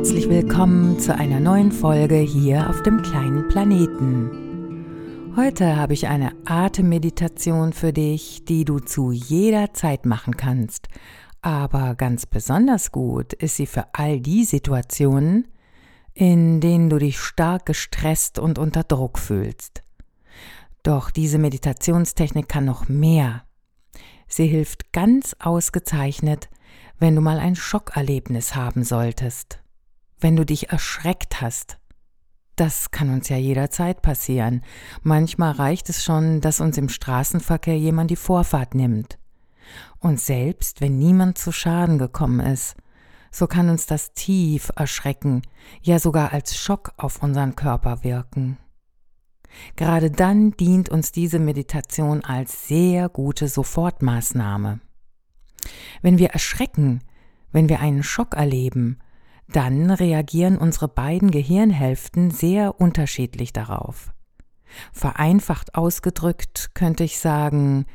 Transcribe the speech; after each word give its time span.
herzlich 0.00 0.30
willkommen 0.30 0.98
zu 0.98 1.14
einer 1.14 1.40
neuen 1.40 1.70
Folge 1.70 2.16
hier 2.16 2.70
auf 2.70 2.82
dem 2.82 3.02
kleinen 3.02 3.48
Planeten. 3.48 5.34
Heute 5.36 5.76
habe 5.76 5.92
ich 5.92 6.08
eine 6.08 6.32
Atemmeditation 6.46 7.74
für 7.74 7.92
dich, 7.92 8.46
die 8.46 8.64
du 8.64 8.78
zu 8.78 9.12
jeder 9.12 9.74
Zeit 9.74 10.06
machen 10.06 10.38
kannst. 10.38 10.88
Aber 11.42 11.96
ganz 11.96 12.24
besonders 12.24 12.92
gut 12.92 13.34
ist 13.34 13.56
sie 13.56 13.66
für 13.66 13.88
all 13.92 14.20
die 14.20 14.46
Situationen, 14.46 15.48
in 16.14 16.62
denen 16.62 16.88
du 16.88 16.96
dich 16.96 17.18
stark 17.18 17.66
gestresst 17.66 18.38
und 18.38 18.58
unter 18.58 18.84
Druck 18.84 19.18
fühlst. 19.18 19.82
Doch 20.82 21.10
diese 21.10 21.36
Meditationstechnik 21.36 22.48
kann 22.48 22.64
noch 22.64 22.88
mehr. 22.88 23.44
Sie 24.28 24.46
hilft 24.46 24.94
ganz 24.94 25.36
ausgezeichnet, 25.40 26.48
wenn 26.98 27.14
du 27.14 27.20
mal 27.20 27.38
ein 27.38 27.54
Schockerlebnis 27.54 28.54
haben 28.54 28.82
solltest, 28.82 29.60
wenn 30.20 30.36
du 30.36 30.44
dich 30.44 30.70
erschreckt 30.70 31.40
hast. 31.40 31.78
Das 32.56 32.90
kann 32.90 33.10
uns 33.10 33.28
ja 33.28 33.36
jederzeit 33.36 34.02
passieren. 34.02 34.62
Manchmal 35.02 35.52
reicht 35.52 35.88
es 35.88 36.04
schon, 36.04 36.40
dass 36.40 36.60
uns 36.60 36.76
im 36.76 36.88
Straßenverkehr 36.88 37.78
jemand 37.78 38.10
die 38.10 38.16
Vorfahrt 38.16 38.74
nimmt. 38.74 39.18
Und 39.98 40.20
selbst 40.20 40.80
wenn 40.80 40.98
niemand 40.98 41.38
zu 41.38 41.52
Schaden 41.52 41.98
gekommen 41.98 42.40
ist, 42.40 42.76
so 43.30 43.46
kann 43.46 43.68
uns 43.68 43.86
das 43.86 44.12
tief 44.12 44.70
erschrecken, 44.76 45.42
ja 45.82 45.98
sogar 45.98 46.32
als 46.32 46.56
Schock 46.56 46.92
auf 46.96 47.22
unseren 47.22 47.56
Körper 47.56 48.02
wirken. 48.02 48.58
Gerade 49.76 50.10
dann 50.10 50.52
dient 50.52 50.88
uns 50.88 51.12
diese 51.12 51.38
Meditation 51.38 52.24
als 52.24 52.68
sehr 52.68 53.08
gute 53.08 53.48
Sofortmaßnahme. 53.48 54.80
Wenn 56.02 56.18
wir 56.18 56.30
erschrecken, 56.30 57.00
wenn 57.52 57.68
wir 57.68 57.80
einen 57.80 58.02
Schock 58.02 58.34
erleben, 58.34 58.98
dann 59.52 59.90
reagieren 59.90 60.58
unsere 60.58 60.88
beiden 60.88 61.30
Gehirnhälften 61.30 62.30
sehr 62.30 62.80
unterschiedlich 62.80 63.52
darauf. 63.52 64.12
Vereinfacht 64.92 65.74
ausgedrückt 65.74 66.70
könnte 66.74 67.04
ich 67.04 67.18
sagen, 67.18 67.86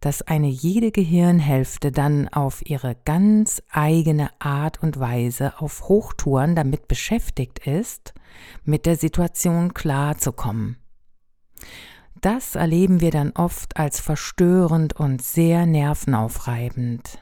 dass 0.00 0.22
eine 0.22 0.48
jede 0.48 0.92
Gehirnhälfte 0.92 1.92
dann 1.92 2.28
auf 2.28 2.62
ihre 2.64 2.96
ganz 3.04 3.62
eigene 3.70 4.30
Art 4.38 4.82
und 4.82 4.98
Weise 4.98 5.60
auf 5.60 5.88
Hochtouren 5.88 6.56
damit 6.56 6.88
beschäftigt 6.88 7.66
ist, 7.66 8.14
mit 8.64 8.86
der 8.86 8.96
Situation 8.96 9.74
klarzukommen. 9.74 10.76
Das 12.22 12.54
erleben 12.54 13.00
wir 13.00 13.10
dann 13.10 13.32
oft 13.32 13.76
als 13.76 14.00
verstörend 14.00 14.94
und 14.94 15.22
sehr 15.22 15.66
nervenaufreibend. 15.66 17.18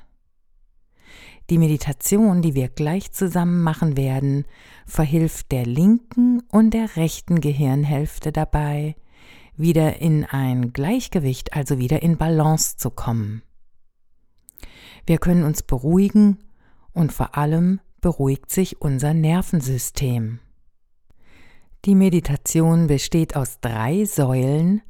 Die 1.50 1.58
Meditation, 1.58 2.42
die 2.42 2.54
wir 2.54 2.68
gleich 2.68 3.12
zusammen 3.12 3.62
machen 3.62 3.96
werden, 3.96 4.44
verhilft 4.86 5.50
der 5.50 5.64
linken 5.64 6.42
und 6.50 6.74
der 6.74 6.96
rechten 6.96 7.40
Gehirnhälfte 7.40 8.32
dabei, 8.32 8.96
wieder 9.56 10.00
in 10.00 10.24
ein 10.24 10.74
Gleichgewicht, 10.74 11.54
also 11.54 11.78
wieder 11.78 12.02
in 12.02 12.18
Balance 12.18 12.76
zu 12.76 12.90
kommen. 12.90 13.42
Wir 15.06 15.16
können 15.16 15.42
uns 15.42 15.62
beruhigen 15.62 16.38
und 16.92 17.12
vor 17.12 17.36
allem 17.36 17.80
beruhigt 18.02 18.50
sich 18.50 18.82
unser 18.82 19.14
Nervensystem. 19.14 20.40
Die 21.86 21.94
Meditation 21.94 22.88
besteht 22.88 23.36
aus 23.36 23.60
drei 23.60 24.04
Säulen, 24.04 24.82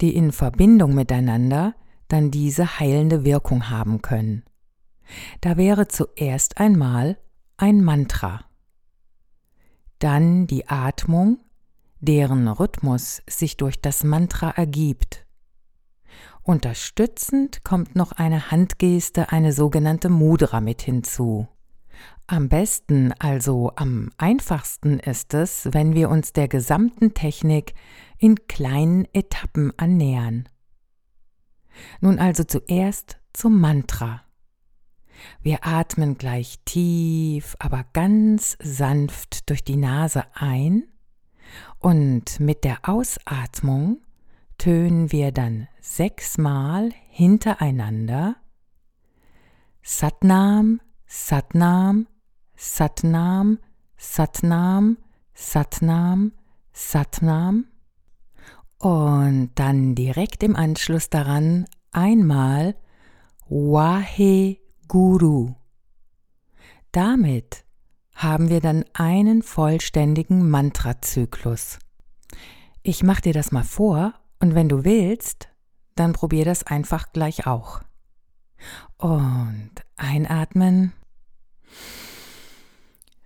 die 0.00 0.14
in 0.14 0.30
Verbindung 0.30 0.94
miteinander 0.94 1.74
dann 2.06 2.30
diese 2.30 2.78
heilende 2.78 3.24
Wirkung 3.24 3.68
haben 3.68 4.00
können. 4.00 4.44
Da 5.40 5.56
wäre 5.56 5.88
zuerst 5.88 6.58
einmal 6.58 7.18
ein 7.56 7.82
Mantra, 7.82 8.44
dann 9.98 10.46
die 10.46 10.68
Atmung, 10.68 11.38
deren 12.00 12.48
Rhythmus 12.48 13.22
sich 13.28 13.56
durch 13.56 13.80
das 13.80 14.04
Mantra 14.04 14.50
ergibt. 14.50 15.24
Unterstützend 16.42 17.64
kommt 17.64 17.96
noch 17.96 18.12
eine 18.12 18.50
Handgeste, 18.50 19.32
eine 19.32 19.52
sogenannte 19.52 20.10
Mudra 20.10 20.60
mit 20.60 20.82
hinzu. 20.82 21.48
Am 22.26 22.48
besten, 22.48 23.12
also 23.18 23.72
am 23.76 24.10
einfachsten 24.18 24.98
ist 24.98 25.32
es, 25.32 25.68
wenn 25.72 25.94
wir 25.94 26.10
uns 26.10 26.32
der 26.32 26.48
gesamten 26.48 27.14
Technik 27.14 27.74
in 28.18 28.46
kleinen 28.46 29.06
Etappen 29.14 29.72
annähern. 29.78 30.48
Nun 32.00 32.18
also 32.18 32.44
zuerst 32.44 33.18
zum 33.32 33.60
Mantra. 33.60 34.23
Wir 35.42 35.66
atmen 35.66 36.16
gleich 36.18 36.58
tief, 36.64 37.56
aber 37.58 37.84
ganz 37.92 38.56
sanft 38.60 39.48
durch 39.50 39.64
die 39.64 39.76
Nase 39.76 40.24
ein. 40.34 40.84
Und 41.78 42.40
mit 42.40 42.64
der 42.64 42.78
Ausatmung 42.88 44.00
tönen 44.58 45.12
wir 45.12 45.32
dann 45.32 45.68
sechsmal 45.80 46.90
hintereinander. 47.10 48.36
Satnam, 49.82 50.80
Satnam, 51.06 52.06
Satnam, 52.56 53.58
Satnam, 53.96 54.96
Satnam, 55.34 56.32
Satnam. 56.72 57.66
Und 58.78 59.50
dann 59.54 59.94
direkt 59.94 60.42
im 60.42 60.56
Anschluss 60.56 61.10
daran 61.10 61.66
einmal 61.92 62.74
Wahe 63.48 64.56
Guru. 64.88 65.54
Damit 66.92 67.64
haben 68.14 68.48
wir 68.48 68.60
dann 68.60 68.84
einen 68.92 69.42
vollständigen 69.42 70.48
Mantrazyklus. 70.48 71.78
Ich 72.82 73.02
mach 73.02 73.20
dir 73.20 73.32
das 73.32 73.50
mal 73.50 73.64
vor 73.64 74.14
und 74.40 74.54
wenn 74.54 74.68
du 74.68 74.84
willst, 74.84 75.48
dann 75.96 76.12
probier 76.12 76.44
das 76.44 76.64
einfach 76.64 77.12
gleich 77.12 77.46
auch. 77.46 77.80
Und 78.98 79.70
einatmen. 79.96 80.92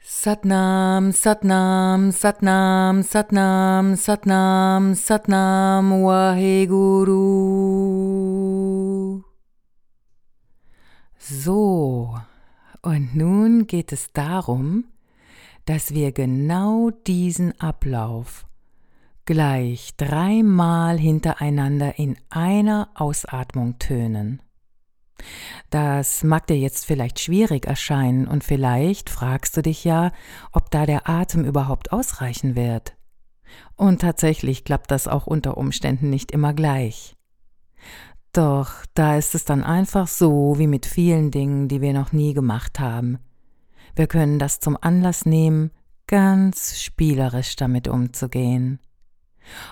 Satnam, 0.00 1.12
Satnam, 1.12 2.10
Satnam, 2.10 3.02
Satnam, 3.02 3.94
Satnam, 3.94 4.94
Satnam, 4.94 6.02
Waheguru. 6.02 7.28
So, 11.30 12.18
und 12.80 13.14
nun 13.14 13.66
geht 13.66 13.92
es 13.92 14.14
darum, 14.14 14.84
dass 15.66 15.92
wir 15.92 16.12
genau 16.12 16.88
diesen 17.06 17.60
Ablauf 17.60 18.46
gleich 19.26 19.94
dreimal 19.98 20.98
hintereinander 20.98 21.98
in 21.98 22.16
einer 22.30 22.88
Ausatmung 22.94 23.78
tönen. 23.78 24.40
Das 25.68 26.24
mag 26.24 26.46
dir 26.46 26.56
jetzt 26.56 26.86
vielleicht 26.86 27.20
schwierig 27.20 27.66
erscheinen 27.66 28.26
und 28.26 28.42
vielleicht 28.42 29.10
fragst 29.10 29.54
du 29.58 29.60
dich 29.60 29.84
ja, 29.84 30.12
ob 30.52 30.70
da 30.70 30.86
der 30.86 31.10
Atem 31.10 31.44
überhaupt 31.44 31.92
ausreichen 31.92 32.56
wird. 32.56 32.96
Und 33.76 34.00
tatsächlich 34.00 34.64
klappt 34.64 34.90
das 34.90 35.06
auch 35.06 35.26
unter 35.26 35.58
Umständen 35.58 36.08
nicht 36.08 36.30
immer 36.30 36.54
gleich. 36.54 37.18
Doch 38.32 38.70
da 38.94 39.16
ist 39.16 39.34
es 39.34 39.44
dann 39.44 39.64
einfach 39.64 40.06
so 40.06 40.58
wie 40.58 40.66
mit 40.66 40.86
vielen 40.86 41.30
Dingen, 41.30 41.68
die 41.68 41.80
wir 41.80 41.92
noch 41.92 42.12
nie 42.12 42.34
gemacht 42.34 42.78
haben. 42.78 43.18
Wir 43.96 44.06
können 44.06 44.38
das 44.38 44.60
zum 44.60 44.76
Anlass 44.80 45.24
nehmen, 45.24 45.70
ganz 46.06 46.80
spielerisch 46.80 47.56
damit 47.56 47.88
umzugehen. 47.88 48.80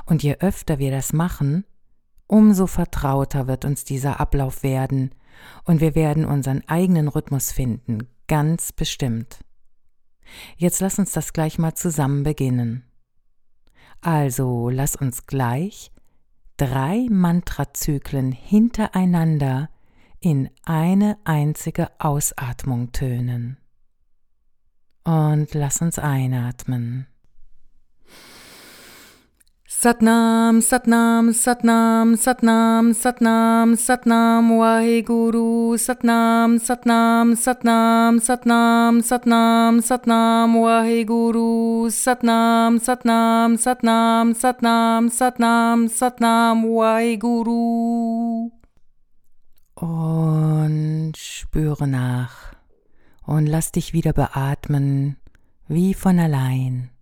Und 0.05 0.23
je 0.23 0.37
öfter 0.41 0.79
wir 0.79 0.91
das 0.91 1.13
machen, 1.13 1.65
umso 2.27 2.67
vertrauter 2.67 3.47
wird 3.47 3.65
uns 3.65 3.85
dieser 3.85 4.21
Ablauf 4.21 4.63
werden 4.63 5.15
und 5.65 5.81
wir 5.81 5.95
werden 5.95 6.25
unseren 6.25 6.67
eigenen 6.67 7.09
Rhythmus 7.09 7.53
finden, 7.53 8.09
ganz 8.27 8.73
bestimmt. 8.73 9.45
Jetzt 10.57 10.81
lass 10.81 10.99
uns 10.99 11.13
das 11.13 11.33
gleich 11.33 11.59
mal 11.59 11.75
zusammen 11.75 12.23
beginnen. 12.23 12.85
Also 14.01 14.71
lass 14.71 14.97
uns 14.97 15.27
gleich 15.27 15.93
drei 16.57 17.07
Mantrazyklen 17.11 18.33
hintereinander 18.33 19.69
in 20.21 20.51
eine 20.65 21.19
einzige 21.25 21.91
Ausatmung 22.01 22.93
tönen. 22.93 23.59
Und 25.05 25.55
lass 25.55 25.81
uns 25.83 25.99
einatmen. 25.99 27.07
Satnam, 29.79 30.63
Satnam, 30.63 31.35
Satnam, 31.35 32.17
Satnam, 32.17 32.95
Satnam, 32.95 33.77
Satnam, 33.77 34.49
Waheguru, 34.59 35.77
Satnam, 35.77 36.59
Satnam, 36.59 37.37
Satnam, 37.37 38.19
Satnam, 38.19 39.03
Satnam, 39.03 39.83
Satnam, 39.83 40.55
Waheguru, 40.55 41.91
Satnam, 41.91 42.79
Satnam, 42.79 43.59
Satnam, 43.59 44.33
Satnam, 44.35 45.11
Satnam, 45.11 45.89
Satnam, 45.89 46.65
Waheguru. 46.65 48.51
Und 49.75 51.13
spüre 51.19 51.87
nach 51.87 52.55
und 53.27 53.45
lass 53.45 53.73
dich 53.73 53.93
wieder 53.93 54.15
beatmen, 54.15 55.19
wie 55.69 55.93
von 55.93 56.19
allein. 56.19 56.96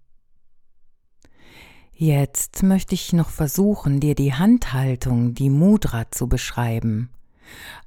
Jetzt 1.96 2.64
möchte 2.64 2.94
ich 2.94 3.12
noch 3.12 3.30
versuchen, 3.30 4.00
dir 4.00 4.16
die 4.16 4.34
Handhaltung, 4.34 5.34
die 5.34 5.48
Mudra 5.48 6.10
zu 6.10 6.28
beschreiben. 6.28 7.08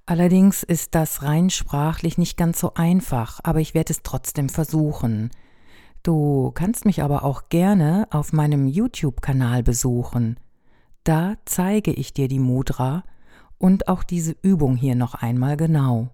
Allerdings 0.06 0.63
ist 0.63 0.95
das 0.95 1.24
rein 1.24 1.50
sprachlich 1.50 2.18
nicht 2.18 2.38
ganz 2.38 2.59
so 2.59 2.74
einfach, 2.75 3.42
aber 3.44 3.59
ich 3.59 3.74
werde 3.74 3.92
es 3.92 4.04
trotzdem 4.04 4.48
versuchen. 4.48 5.30
Du 6.04 6.51
kannst 6.54 6.86
mich 6.86 7.04
aber 7.04 7.24
auch 7.25 7.50
gerne 7.50 8.07
auf 8.09 8.31
meinem 8.31 8.65
YouTube-Kanal 8.68 9.62
besuchen. 9.62 10.39
Da 11.04 11.36
zeige 11.44 11.92
ich 11.92 12.13
dir 12.13 12.30
die 12.30 12.39
Mudra 12.39 13.04
und 13.57 13.89
auch 13.89 14.04
diese 14.04 14.38
Übung 14.42 14.77
hier 14.77 14.95
noch 14.95 15.15
einmal 15.15 15.57
genau. 15.57 16.12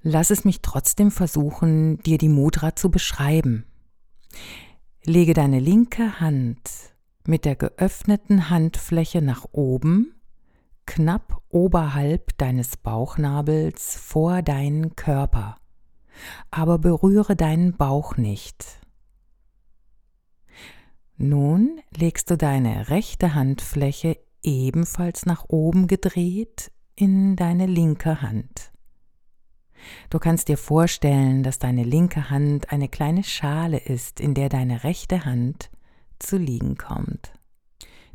Lass 0.00 0.30
es 0.30 0.44
mich 0.44 0.62
trotzdem 0.62 1.10
versuchen, 1.10 1.98
dir 2.04 2.18
die 2.18 2.28
Mudra 2.28 2.76
zu 2.76 2.88
beschreiben. 2.88 3.64
Lege 5.08 5.34
deine 5.34 5.60
linke 5.60 6.18
Hand 6.18 6.68
mit 7.28 7.44
der 7.44 7.54
geöffneten 7.54 8.50
Handfläche 8.50 9.22
nach 9.22 9.46
oben, 9.52 10.16
knapp 10.84 11.42
oberhalb 11.48 12.36
deines 12.38 12.76
Bauchnabels 12.76 13.94
vor 13.94 14.42
deinen 14.42 14.96
Körper, 14.96 15.58
aber 16.50 16.78
berühre 16.78 17.36
deinen 17.36 17.76
Bauch 17.76 18.16
nicht. 18.16 18.80
Nun 21.16 21.80
legst 21.96 22.28
du 22.32 22.36
deine 22.36 22.88
rechte 22.88 23.36
Handfläche 23.36 24.18
ebenfalls 24.42 25.24
nach 25.24 25.44
oben 25.46 25.86
gedreht 25.86 26.72
in 26.96 27.36
deine 27.36 27.66
linke 27.66 28.22
Hand. 28.22 28.72
Du 30.10 30.18
kannst 30.18 30.48
dir 30.48 30.58
vorstellen, 30.58 31.42
dass 31.42 31.58
deine 31.58 31.84
linke 31.84 32.30
Hand 32.30 32.72
eine 32.72 32.88
kleine 32.88 33.24
Schale 33.24 33.78
ist, 33.78 34.20
in 34.20 34.34
der 34.34 34.48
deine 34.48 34.84
rechte 34.84 35.24
Hand 35.24 35.70
zu 36.18 36.36
liegen 36.36 36.76
kommt. 36.76 37.32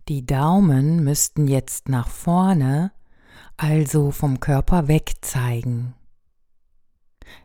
Die 0.08 0.25
Daumen 0.25 1.04
müssten 1.04 1.48
jetzt 1.48 1.88
nach 1.88 2.08
vorne, 2.08 2.92
also 3.58 4.12
vom 4.12 4.40
Körper 4.40 4.88
weg 4.88 5.13
zeigen. 5.22 5.94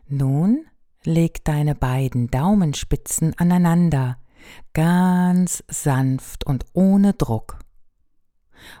Nun 0.07 0.65
leg 1.03 1.43
deine 1.45 1.75
beiden 1.75 2.29
Daumenspitzen 2.29 3.37
aneinander, 3.37 4.17
ganz 4.73 5.63
sanft 5.67 6.45
und 6.45 6.65
ohne 6.73 7.13
Druck. 7.13 7.59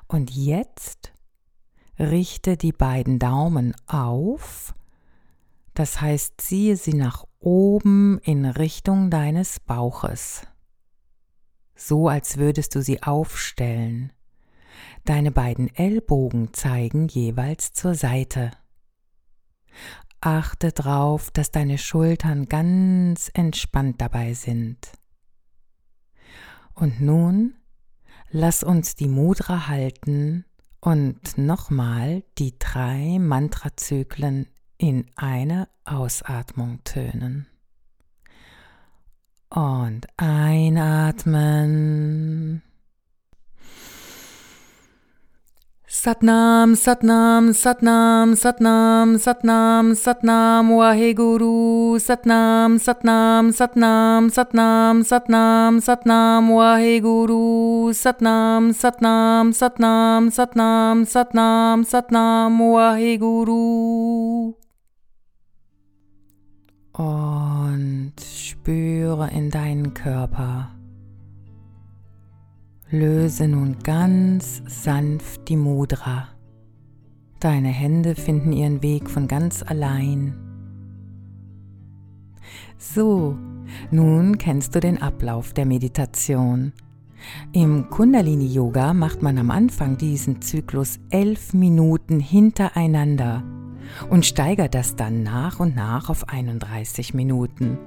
Und 0.07 0.31
jetzt 0.31 1.13
richte 1.99 2.57
die 2.57 2.71
beiden 2.71 3.19
Daumen 3.19 3.75
auf 3.85 4.73
das 5.77 6.01
heißt, 6.01 6.41
ziehe 6.41 6.75
sie 6.75 6.95
nach 6.95 7.23
oben 7.37 8.17
in 8.23 8.45
Richtung 8.45 9.11
deines 9.11 9.59
Bauches, 9.59 10.47
so 11.75 12.07
als 12.07 12.37
würdest 12.37 12.73
du 12.73 12.81
sie 12.81 13.03
aufstellen. 13.03 14.11
Deine 15.05 15.31
beiden 15.31 15.73
Ellbogen 15.75 16.51
zeigen 16.51 17.07
jeweils 17.07 17.73
zur 17.73 17.93
Seite. 17.93 18.49
Achte 20.19 20.71
darauf, 20.71 21.29
dass 21.29 21.51
deine 21.51 21.77
Schultern 21.77 22.47
ganz 22.47 23.29
entspannt 23.35 24.01
dabei 24.01 24.33
sind. 24.33 24.79
Und 26.73 27.01
nun 27.01 27.53
lass 28.31 28.63
uns 28.63 28.95
die 28.95 29.07
Mudra 29.07 29.67
halten 29.67 30.43
und 30.79 31.37
nochmal 31.37 32.23
die 32.39 32.57
drei 32.57 33.19
Mantrazyklen 33.19 34.47
in 34.77 35.05
eine 35.15 35.69
Ausatmung 35.85 36.83
tönen. 36.83 37.47
Und 39.49 40.07
einatmen. 40.17 41.81
Satnam, 45.89 46.75
Satnam, 46.75 47.53
Satnam, 47.53 48.35
Satnam, 48.35 49.17
Satnam, 49.17 49.95
Satnam, 49.95 50.69
Waheguru, 50.69 51.97
Satnam, 51.97 52.77
Satnam, 52.77 53.51
Satnam, 53.51 54.29
Satnam, 54.29 55.01
Satnam, 55.01 55.81
Satnam, 55.81 56.49
Waheguru, 56.49 57.93
Satnam, 57.93 58.73
Satnam, 58.73 59.53
Satnam, 59.53 60.29
Satnam, 60.29 61.05
Satnam, 61.05 61.83
Satnam, 61.83 62.59
Waheguru. 62.59 64.66
Und 66.97 68.13
spüre 68.19 69.29
in 69.29 69.51
deinen 69.51 69.93
Körper. 69.93 70.71
Löse 72.89 73.47
nun 73.47 73.77
ganz 73.83 74.63
sanft 74.65 75.47
die 75.47 75.57
Mudra. 75.57 76.29
Deine 77.39 77.67
Hände 77.67 78.15
finden 78.15 78.51
ihren 78.51 78.81
Weg 78.81 79.11
von 79.11 79.27
ganz 79.27 79.61
allein. 79.61 80.35
So, 82.79 83.37
nun 83.91 84.39
kennst 84.39 84.73
du 84.73 84.79
den 84.79 84.99
Ablauf 84.99 85.53
der 85.53 85.67
Meditation. 85.67 86.73
Im 87.53 87.91
Kundalini-Yoga 87.91 88.95
macht 88.95 89.21
man 89.21 89.37
am 89.37 89.51
Anfang 89.51 89.97
diesen 89.97 90.41
Zyklus 90.41 90.99
elf 91.11 91.53
Minuten 91.53 92.19
hintereinander 92.19 93.43
und 94.09 94.25
steigert 94.25 94.73
das 94.75 94.95
dann 94.95 95.23
nach 95.23 95.59
und 95.59 95.75
nach 95.75 96.09
auf 96.09 96.29
31 96.29 97.13
Minuten. 97.13 97.77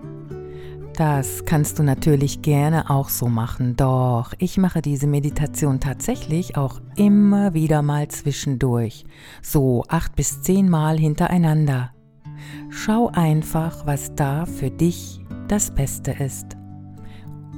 Das 0.95 1.45
kannst 1.47 1.79
du 1.79 1.83
natürlich 1.83 2.43
gerne 2.43 2.91
auch 2.91 3.09
so 3.09 3.29
machen, 3.29 3.75
doch 3.77 4.35
ich 4.39 4.59
mache 4.59 4.83
diese 4.83 5.07
Meditation 5.07 5.81
tatsächlich 5.81 6.57
auch 6.57 6.81
immer 6.97 7.55
wieder 7.55 7.81
mal 7.81 8.09
zwischendurch, 8.09 9.05
so 9.41 9.85
acht 9.89 10.15
bis 10.15 10.43
zehn 10.43 10.69
Mal 10.69 10.99
hintereinander. 10.99 11.93
Schau 12.69 13.09
einfach, 13.15 13.87
was 13.87 14.15
da 14.15 14.45
für 14.47 14.71
dich 14.71 15.25
das 15.49 15.71
Beste 15.71 16.13
ist. 16.13 16.57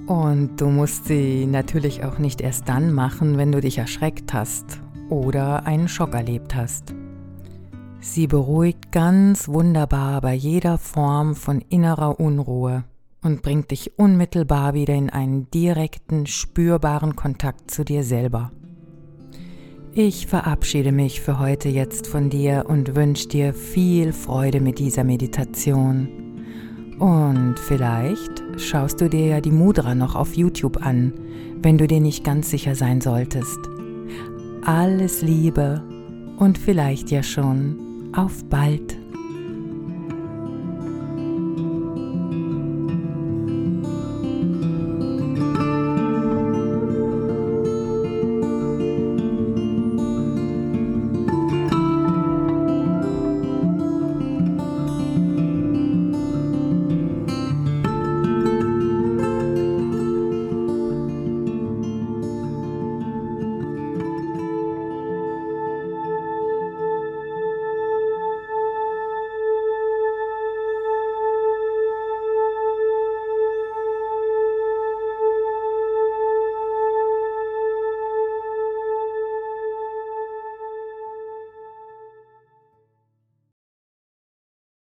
Und 0.06 0.60
du 0.60 0.66
musst 0.66 1.06
sie 1.06 1.46
natürlich 1.46 2.04
auch 2.04 2.18
nicht 2.18 2.40
erst 2.40 2.68
dann 2.68 2.92
machen, 2.92 3.38
wenn 3.38 3.52
du 3.52 3.60
dich 3.60 3.78
erschreckt 3.78 4.32
hast 4.32 4.80
oder 5.08 5.66
einen 5.66 5.88
Schock 5.88 6.14
erlebt 6.14 6.54
hast. 6.54 6.94
Sie 8.04 8.26
beruhigt 8.26 8.90
ganz 8.90 9.46
wunderbar 9.46 10.20
bei 10.22 10.34
jeder 10.34 10.76
Form 10.76 11.36
von 11.36 11.60
innerer 11.68 12.18
Unruhe 12.18 12.82
und 13.22 13.42
bringt 13.42 13.70
dich 13.70 13.96
unmittelbar 13.96 14.74
wieder 14.74 14.92
in 14.92 15.08
einen 15.08 15.48
direkten, 15.52 16.26
spürbaren 16.26 17.14
Kontakt 17.14 17.70
zu 17.70 17.84
dir 17.84 18.02
selber. 18.02 18.50
Ich 19.92 20.26
verabschiede 20.26 20.90
mich 20.90 21.20
für 21.20 21.38
heute 21.38 21.68
jetzt 21.68 22.08
von 22.08 22.28
dir 22.28 22.64
und 22.66 22.96
wünsche 22.96 23.28
dir 23.28 23.54
viel 23.54 24.12
Freude 24.12 24.60
mit 24.60 24.80
dieser 24.80 25.04
Meditation. 25.04 26.08
Und 26.98 27.54
vielleicht 27.60 28.42
schaust 28.56 29.00
du 29.00 29.08
dir 29.08 29.26
ja 29.26 29.40
die 29.40 29.52
Mudra 29.52 29.94
noch 29.94 30.16
auf 30.16 30.34
YouTube 30.34 30.84
an, 30.84 31.12
wenn 31.62 31.78
du 31.78 31.86
dir 31.86 32.00
nicht 32.00 32.24
ganz 32.24 32.50
sicher 32.50 32.74
sein 32.74 33.00
solltest. 33.00 33.60
Alles 34.64 35.22
Liebe 35.22 35.84
und 36.36 36.58
vielleicht 36.58 37.12
ja 37.12 37.22
schon 37.22 37.81
auf 38.12 38.44
bald. 38.48 39.01